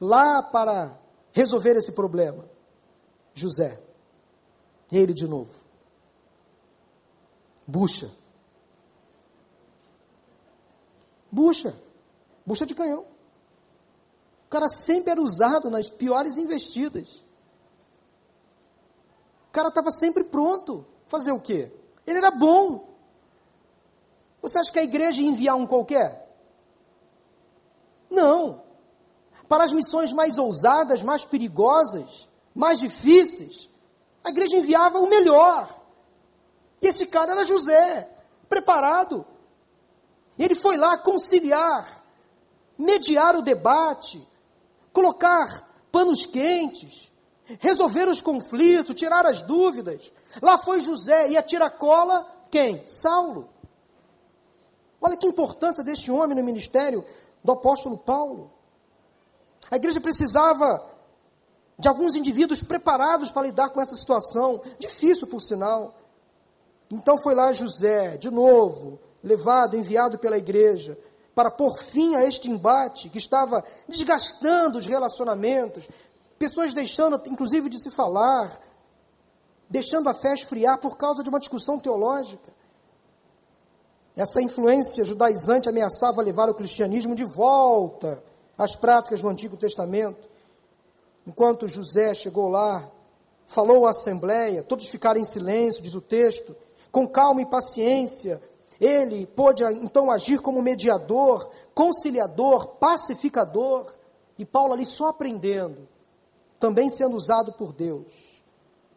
[0.00, 0.98] lá para
[1.32, 2.44] resolver esse problema?
[3.32, 3.80] José.
[4.92, 5.50] Ele de novo.
[7.66, 8.10] Bucha.
[11.34, 11.74] Bucha.
[12.46, 13.04] Bucha de canhão.
[14.46, 17.24] O cara sempre era usado nas piores investidas.
[19.48, 20.86] O cara estava sempre pronto.
[21.08, 21.72] Fazer o quê?
[22.06, 22.88] Ele era bom.
[24.40, 26.32] Você acha que a igreja ia enviar um qualquer?
[28.08, 28.62] Não.
[29.48, 33.68] Para as missões mais ousadas, mais perigosas, mais difíceis,
[34.22, 35.68] a igreja enviava o melhor.
[36.80, 38.08] E esse cara era José,
[38.48, 39.26] preparado.
[40.38, 42.04] Ele foi lá conciliar,
[42.78, 44.26] mediar o debate,
[44.92, 47.12] colocar panos quentes,
[47.58, 50.10] resolver os conflitos, tirar as dúvidas.
[50.42, 52.82] Lá foi José e a tiracola, quem?
[52.86, 53.48] Saulo.
[55.00, 57.04] Olha que importância deste homem no ministério
[57.42, 58.50] do apóstolo Paulo.
[59.70, 60.84] A igreja precisava
[61.78, 65.94] de alguns indivíduos preparados para lidar com essa situação, difícil por sinal.
[66.90, 70.96] Então foi lá José, de novo, levado, enviado pela igreja,
[71.34, 75.88] para pôr fim a este embate que estava desgastando os relacionamentos,
[76.38, 78.60] pessoas deixando, inclusive, de se falar,
[79.68, 82.52] deixando a fé esfriar por causa de uma discussão teológica.
[84.14, 88.22] Essa influência judaizante ameaçava levar o cristianismo de volta
[88.56, 90.28] às práticas do Antigo Testamento.
[91.26, 92.88] Enquanto José chegou lá,
[93.46, 96.54] falou à assembleia, todos ficaram em silêncio, diz o texto,
[96.92, 98.40] com calma e paciência.
[98.80, 103.92] Ele pôde então agir como mediador, conciliador, pacificador.
[104.38, 105.88] E Paulo ali só aprendendo,
[106.58, 108.42] também sendo usado por Deus.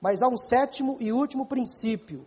[0.01, 2.25] Mas há um sétimo e último princípio,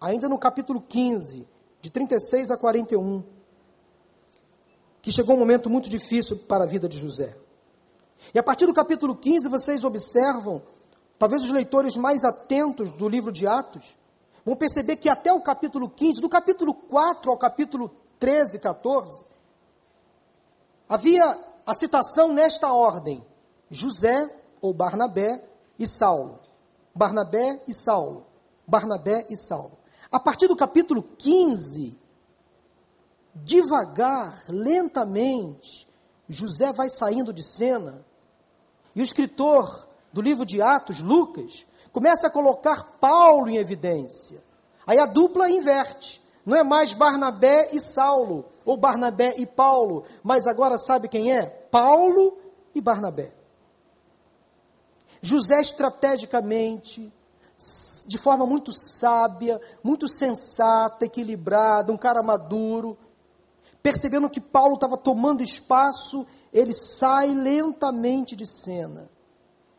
[0.00, 1.46] ainda no capítulo 15,
[1.80, 3.22] de 36 a 41,
[5.02, 7.36] que chegou um momento muito difícil para a vida de José.
[8.34, 10.62] E a partir do capítulo 15, vocês observam,
[11.18, 13.96] talvez os leitores mais atentos do livro de Atos,
[14.44, 19.24] vão perceber que até o capítulo 15, do capítulo 4 ao capítulo 13, 14,
[20.88, 23.24] havia a citação nesta ordem:
[23.70, 24.28] José
[24.60, 25.42] ou Barnabé
[25.78, 26.40] e Saulo.
[26.94, 28.26] Barnabé e Saulo.
[28.66, 29.78] Barnabé e Saulo.
[30.10, 31.96] A partir do capítulo 15,
[33.34, 35.88] devagar, lentamente,
[36.28, 38.04] José vai saindo de cena,
[38.94, 44.42] e o escritor do livro de Atos, Lucas, começa a colocar Paulo em evidência.
[44.86, 46.20] Aí a dupla inverte.
[46.44, 51.44] Não é mais Barnabé e Saulo, ou Barnabé e Paulo, mas agora sabe quem é?
[51.70, 52.38] Paulo
[52.74, 53.32] e Barnabé.
[55.22, 57.12] José estrategicamente
[58.06, 62.96] de forma muito sábia, muito sensata, equilibrada, um cara maduro.
[63.82, 69.10] Percebendo que Paulo estava tomando espaço, ele sai lentamente de cena.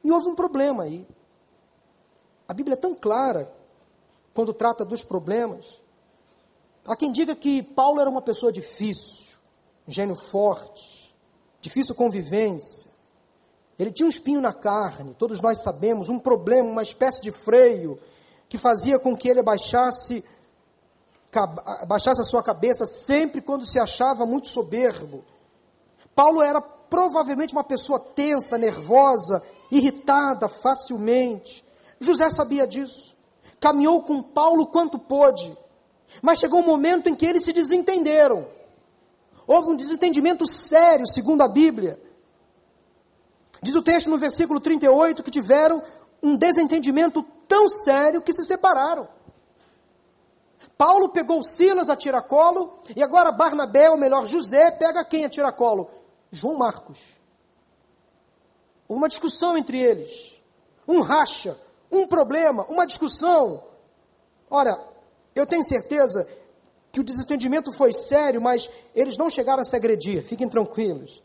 [0.03, 1.07] E houve um problema aí.
[2.51, 3.49] A Bíblia é tão clara
[4.33, 5.81] quando trata dos problemas.
[6.85, 9.37] Há quem diga que Paulo era uma pessoa difícil,
[9.87, 11.15] um gênio forte,
[11.61, 12.91] difícil convivência.
[13.79, 17.97] Ele tinha um espinho na carne, todos nós sabemos, um problema, uma espécie de freio
[18.49, 20.21] que fazia com que ele abaixasse,
[21.33, 25.23] abaixasse a sua cabeça sempre quando se achava muito soberbo.
[26.13, 31.70] Paulo era provavelmente uma pessoa tensa, nervosa, irritada facilmente.
[32.01, 33.15] José sabia disso.
[33.59, 35.55] Caminhou com Paulo quanto pôde.
[36.21, 38.47] Mas chegou um momento em que eles se desentenderam.
[39.47, 42.01] Houve um desentendimento sério, segundo a Bíblia.
[43.61, 45.83] Diz o texto no versículo 38 que tiveram
[46.21, 49.07] um desentendimento tão sério que se separaram.
[50.77, 55.89] Paulo pegou Silas a tiracolo e agora Barnabé, ou melhor, José, pega quem a tiracolo?
[56.31, 56.99] João Marcos.
[58.89, 60.41] Uma discussão entre eles,
[60.87, 61.57] um racha,
[61.91, 63.63] um problema, uma discussão.
[64.49, 64.81] Ora,
[65.35, 66.27] eu tenho certeza
[66.91, 71.23] que o desentendimento foi sério, mas eles não chegaram a se agredir, fiquem tranquilos.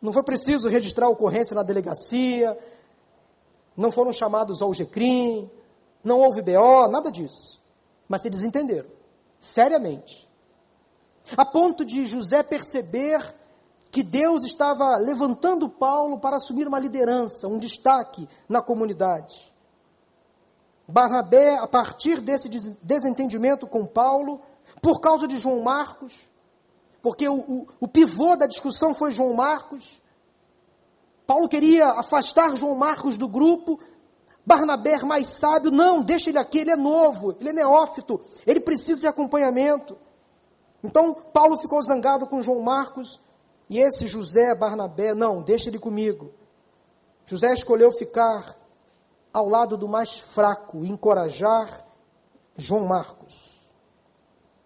[0.00, 2.58] Não foi preciso registrar a ocorrência na delegacia,
[3.76, 5.50] não foram chamados ao GCRIM,
[6.02, 7.62] não houve BO, nada disso.
[8.06, 8.90] Mas se desentenderam,
[9.40, 10.28] seriamente.
[11.36, 13.18] A ponto de José perceber
[13.94, 19.54] que Deus estava levantando Paulo para assumir uma liderança, um destaque na comunidade.
[20.88, 22.48] Barnabé, a partir desse
[22.82, 24.40] desentendimento com Paulo,
[24.82, 26.28] por causa de João Marcos,
[27.00, 30.02] porque o, o, o pivô da discussão foi João Marcos.
[31.24, 33.78] Paulo queria afastar João Marcos do grupo.
[34.44, 39.02] Barnabé, mais sábio, não, deixa ele aqui, ele é novo, ele é neófito, ele precisa
[39.02, 39.96] de acompanhamento.
[40.82, 43.22] Então, Paulo ficou zangado com João Marcos,
[43.68, 46.32] e esse José Barnabé, não, deixa ele comigo.
[47.24, 48.56] José escolheu ficar
[49.32, 51.86] ao lado do mais fraco encorajar
[52.56, 53.34] João Marcos.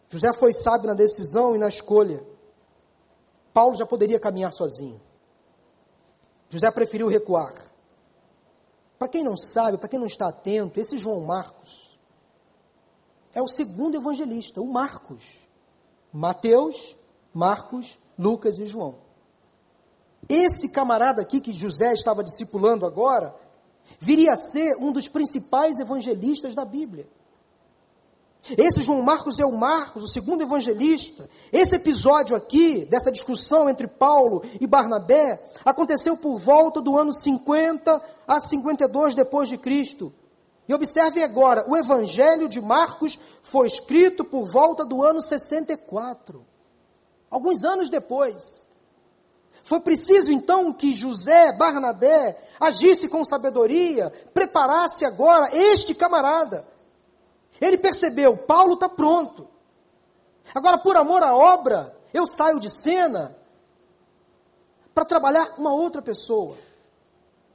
[0.09, 2.25] José foi sábio na decisão e na escolha.
[3.53, 5.01] Paulo já poderia caminhar sozinho.
[6.49, 7.55] José preferiu recuar.
[8.99, 11.89] Para quem não sabe, para quem não está atento, esse João Marcos
[13.33, 15.39] é o segundo evangelista, o Marcos.
[16.13, 16.97] Mateus,
[17.33, 18.97] Marcos, Lucas e João.
[20.29, 23.35] Esse camarada aqui que José estava discipulando agora,
[23.99, 27.09] viria a ser um dos principais evangelistas da Bíblia.
[28.57, 31.29] Esse João Marcos é o Marcos, o segundo evangelista.
[31.53, 38.03] Esse episódio aqui, dessa discussão entre Paulo e Barnabé, aconteceu por volta do ano 50
[38.27, 40.13] a 52 depois de Cristo.
[40.69, 46.45] E observe agora, o evangelho de Marcos foi escrito por volta do ano 64.
[47.31, 48.67] Alguns anos depois.
[49.63, 56.67] Foi preciso então que José Barnabé agisse com sabedoria, preparasse agora este camarada
[57.61, 59.49] ele percebeu, Paulo está pronto.
[60.55, 63.37] Agora, por amor à obra, eu saio de cena
[64.95, 66.57] para trabalhar uma outra pessoa,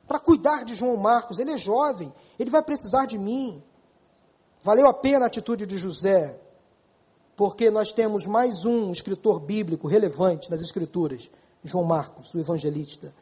[0.08, 1.40] para cuidar de João Marcos.
[1.40, 3.64] Ele é jovem, ele vai precisar de mim.
[4.62, 6.40] Valeu a pena a atitude de José,
[7.36, 11.30] porque nós temos mais um escritor bíblico relevante nas Escrituras,
[11.64, 13.14] João Marcos, o evangelista.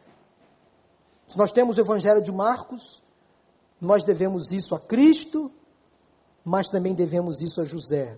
[1.28, 3.01] Se nós temos o Evangelho de Marcos,
[3.80, 5.51] nós devemos isso a Cristo
[6.43, 8.18] mas também devemos isso a José,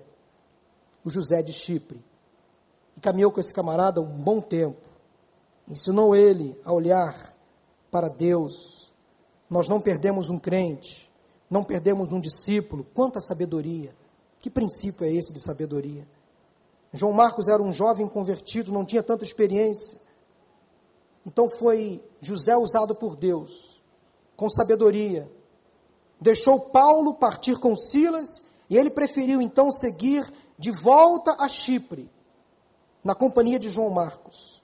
[1.03, 2.03] o José de Chipre,
[2.95, 4.81] que caminhou com esse camarada um bom tempo,
[5.67, 7.15] ensinou ele a olhar
[7.91, 8.91] para Deus.
[9.49, 11.11] Nós não perdemos um crente,
[11.49, 12.85] não perdemos um discípulo.
[12.93, 13.93] Quanta sabedoria!
[14.43, 16.05] Que princípio é esse de sabedoria?
[16.91, 19.97] João Marcos era um jovem convertido, não tinha tanta experiência.
[21.25, 23.81] Então foi José usado por Deus,
[24.35, 25.31] com sabedoria,
[26.19, 30.29] deixou Paulo partir com Silas e ele preferiu então seguir
[30.59, 32.11] de volta a Chipre,
[33.01, 34.61] na companhia de João Marcos.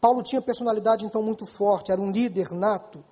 [0.00, 3.04] Paulo tinha personalidade então muito forte, era um líder nato.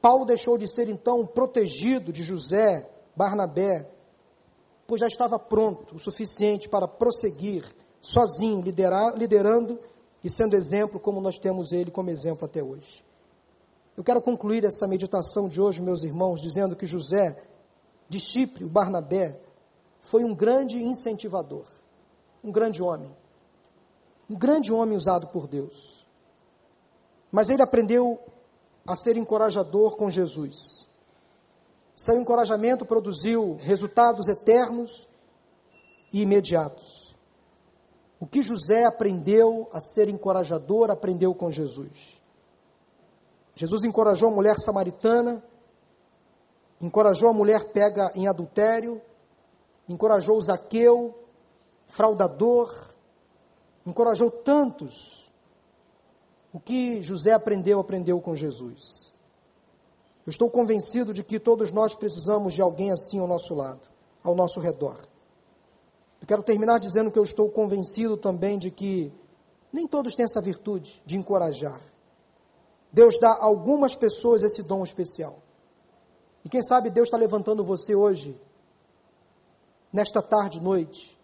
[0.00, 3.97] Paulo deixou de ser então protegido de José, Barnabé,
[4.88, 7.62] pois já estava pronto o suficiente para prosseguir
[8.00, 9.78] sozinho, liderar, liderando
[10.24, 13.04] e sendo exemplo, como nós temos ele como exemplo até hoje.
[13.94, 17.38] Eu quero concluir essa meditação de hoje, meus irmãos, dizendo que José
[18.08, 19.38] de Chipre, o Barnabé,
[20.00, 21.66] foi um grande incentivador,
[22.42, 23.14] um grande homem,
[24.30, 26.06] um grande homem usado por Deus.
[27.30, 28.18] Mas ele aprendeu
[28.86, 30.77] a ser encorajador com Jesus.
[31.98, 35.08] Seu encorajamento produziu resultados eternos
[36.12, 37.12] e imediatos.
[38.20, 42.22] O que José aprendeu a ser encorajador, aprendeu com Jesus.
[43.52, 45.42] Jesus encorajou a mulher samaritana,
[46.80, 49.02] encorajou a mulher pega em adultério,
[49.88, 51.18] encorajou o Zaqueu,
[51.88, 52.94] fraudador,
[53.84, 55.28] encorajou tantos.
[56.52, 59.07] O que José aprendeu, aprendeu com Jesus.
[60.28, 63.88] Eu estou convencido de que todos nós precisamos de alguém assim ao nosso lado,
[64.22, 64.98] ao nosso redor.
[66.20, 69.10] Eu quero terminar dizendo que eu estou convencido também de que
[69.72, 71.80] nem todos têm essa virtude de encorajar.
[72.92, 75.38] Deus dá a algumas pessoas esse dom especial.
[76.44, 78.38] E quem sabe Deus está levantando você hoje,
[79.90, 81.18] nesta tarde, noite,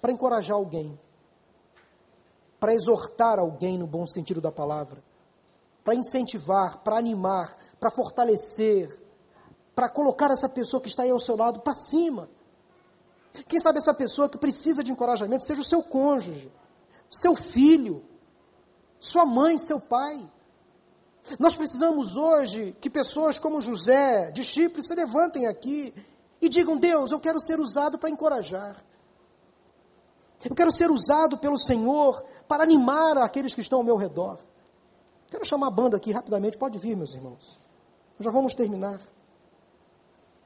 [0.00, 0.98] para encorajar alguém,
[2.58, 5.00] para exortar alguém no bom sentido da palavra,
[5.84, 8.98] para incentivar, para animar, para fortalecer,
[9.74, 12.28] para colocar essa pessoa que está aí ao seu lado para cima.
[13.46, 16.52] Quem sabe essa pessoa que precisa de encorajamento seja o seu cônjuge,
[17.08, 18.04] seu filho,
[18.98, 20.28] sua mãe, seu pai.
[21.38, 25.94] Nós precisamos hoje que pessoas como José de Chipre se levantem aqui
[26.40, 28.76] e digam: Deus, eu quero ser usado para encorajar.
[30.44, 34.38] Eu quero ser usado pelo Senhor para animar aqueles que estão ao meu redor.
[35.30, 37.58] Quero chamar a banda aqui rapidamente, pode vir, meus irmãos.
[38.18, 39.00] Já vamos terminar.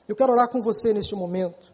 [0.06, 1.72] Eu quero orar com você neste momento.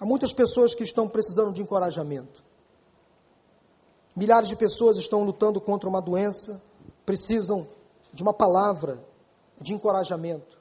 [0.00, 2.42] Há muitas pessoas que estão precisando de encorajamento.
[4.16, 6.60] Milhares de pessoas estão lutando contra uma doença,
[7.04, 7.68] precisam
[8.12, 8.98] de uma palavra
[9.60, 10.58] de encorajamento.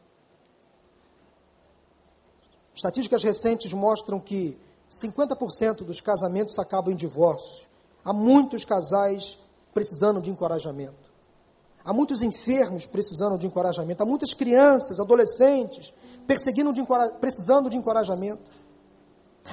[2.75, 4.57] Estatísticas recentes mostram que
[4.91, 7.65] 50% dos casamentos acabam em divórcio.
[8.03, 9.37] Há muitos casais
[9.73, 11.11] precisando de encorajamento.
[11.83, 14.03] Há muitos enfermos precisando de encorajamento.
[14.03, 15.93] Há muitas crianças, adolescentes,
[16.27, 16.83] perseguindo de,
[17.19, 18.43] precisando de encorajamento.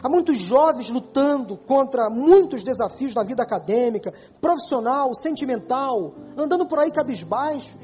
[0.02, 6.90] Há muitos jovens lutando contra muitos desafios na vida acadêmica, profissional, sentimental, andando por aí
[6.90, 7.80] cabisbaixos,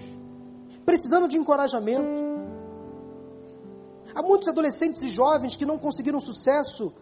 [0.85, 2.07] precisando de encorajamento.
[4.15, 6.93] Há muitos adolescentes e jovens que não conseguiram sucesso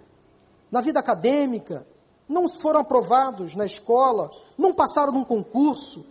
[0.70, 1.84] na vida acadêmica,
[2.32, 6.04] não foram aprovados na escola, não passaram num concurso,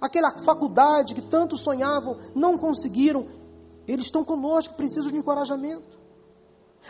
[0.00, 3.26] aquela faculdade que tanto sonhavam, não conseguiram.
[3.88, 5.94] Eles estão conosco, precisam de encorajamento.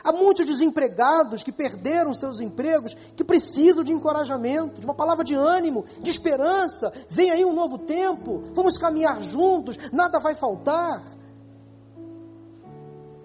[0.02, 5.36] Há muitos desempregados que perderam seus empregos, que precisam de encorajamento, de uma palavra de
[5.36, 6.92] ânimo, de esperança.
[7.08, 11.00] Vem aí um novo tempo, vamos caminhar juntos, nada vai faltar.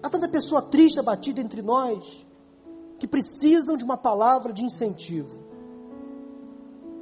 [0.00, 2.24] Há tanta pessoa triste, abatida entre nós,
[3.00, 5.39] que precisam de uma palavra de incentivo.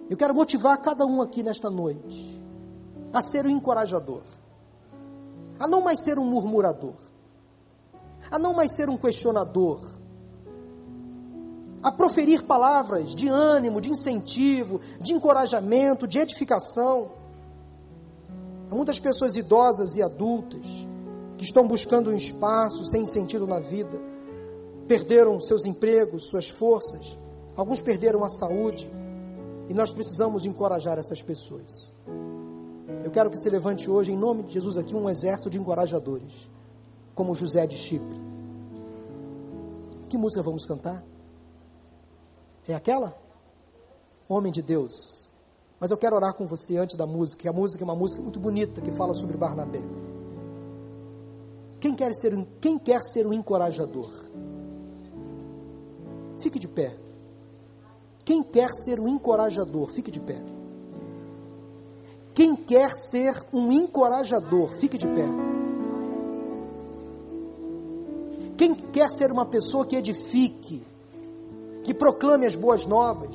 [0.09, 2.42] Eu quero motivar cada um aqui nesta noite
[3.12, 4.22] a ser um encorajador,
[5.59, 6.94] a não mais ser um murmurador,
[8.30, 9.80] a não mais ser um questionador,
[11.82, 17.12] a proferir palavras de ânimo, de incentivo, de encorajamento, de edificação.
[18.70, 20.66] Há muitas pessoas idosas e adultas
[21.36, 24.00] que estão buscando um espaço sem sentido na vida,
[24.86, 27.16] perderam seus empregos, suas forças,
[27.54, 28.90] alguns perderam a saúde,
[29.69, 31.93] e nós precisamos encorajar essas pessoas.
[33.05, 36.51] Eu quero que se levante hoje, em nome de Jesus, aqui um exército de encorajadores,
[37.14, 38.21] como José de Chipre.
[40.09, 41.05] Que música vamos cantar?
[42.66, 43.16] É aquela?
[44.29, 45.27] Homem de Deus.
[45.81, 48.21] Mas eu quero orar com você antes da música, que a música é uma música
[48.21, 49.83] muito bonita que fala sobre Barnabé.
[51.81, 54.11] Quem quer ser quem quer ser um encorajador?
[56.41, 57.07] Fique de pé.
[58.29, 60.39] Quem quer ser um encorajador, fique de pé.
[62.35, 65.26] Quem quer ser um encorajador, fique de pé.
[68.59, 70.83] Quem quer ser uma pessoa que edifique,
[71.83, 73.35] que proclame as boas novas,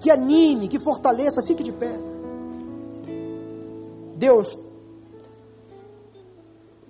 [0.00, 1.98] que anime, que fortaleça, fique de pé.
[4.16, 4.54] Deus,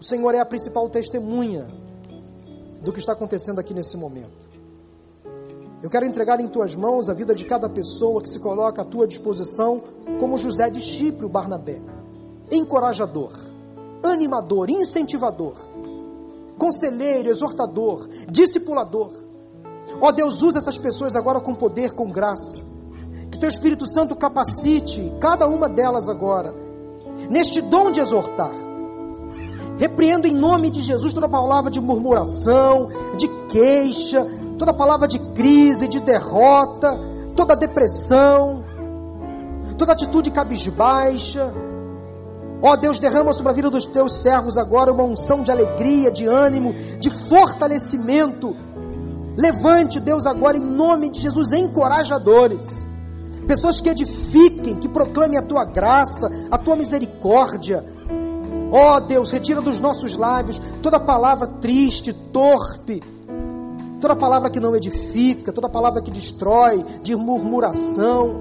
[0.00, 1.64] o Senhor é a principal testemunha
[2.82, 4.51] do que está acontecendo aqui nesse momento.
[5.82, 8.84] Eu quero entregar em tuas mãos a vida de cada pessoa que se coloca à
[8.84, 9.82] tua disposição,
[10.20, 11.80] como José de Chipre, o Barnabé.
[12.52, 13.32] Encorajador,
[14.00, 15.54] animador, incentivador,
[16.56, 19.10] conselheiro, exortador, discipulador.
[20.00, 22.58] Ó oh, Deus, usa essas pessoas agora com poder, com graça.
[23.32, 26.54] Que teu Espírito Santo capacite cada uma delas agora,
[27.28, 28.54] neste dom de exortar.
[29.78, 34.24] Repreendo em nome de Jesus toda palavra de murmuração, de queixa,
[34.58, 36.98] toda palavra de crise, de derrota,
[37.34, 38.64] toda depressão,
[39.78, 41.52] toda atitude cabisbaixa.
[42.62, 46.12] Ó oh, Deus, derrama sobre a vida dos teus servos agora uma unção de alegria,
[46.12, 48.54] de ânimo, de fortalecimento.
[49.36, 52.86] Levante, Deus, agora em nome de Jesus, encorajadores.
[53.48, 57.84] Pessoas que edifiquem, que proclamem a tua graça, a tua misericórdia.
[58.70, 63.02] Ó oh, Deus, retira dos nossos lábios toda palavra triste, torpe,
[64.02, 68.40] toda palavra que não edifica, toda palavra que destrói, de murmuração.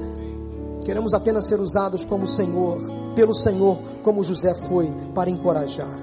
[0.83, 2.79] Queremos apenas ser usados como o Senhor,
[3.15, 5.99] pelo Senhor, como José foi, para encorajar.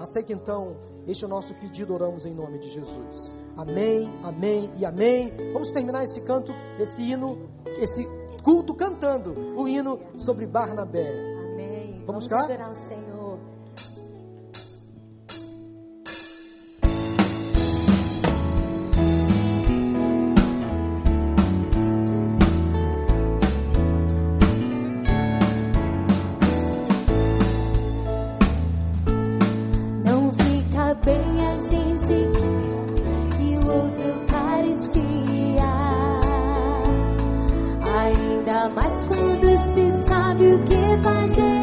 [0.00, 0.74] Aceita então
[1.06, 3.32] este é o nosso pedido, oramos em nome de Jesus.
[3.56, 5.32] Amém, amém e amém.
[5.52, 7.38] Vamos terminar esse canto, esse hino,
[7.78, 8.04] esse
[8.42, 11.08] culto cantando o hino sobre Barnabé.
[11.52, 12.02] Amém.
[12.04, 12.70] Vamos, Vamos cá?
[12.70, 13.15] o Senhor.
[31.06, 32.28] bem assim gente
[33.40, 35.62] e o outro carecia.
[38.00, 41.55] Ainda mais quando se sabe o que fazer.